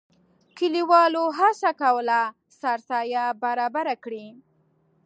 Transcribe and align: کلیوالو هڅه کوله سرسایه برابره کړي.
کلیوالو 0.57 1.23
هڅه 1.39 1.69
کوله 1.81 2.19
سرسایه 2.59 3.25
برابره 3.43 3.95
کړي. 4.03 4.27